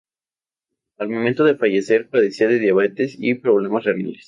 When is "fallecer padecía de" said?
1.57-2.57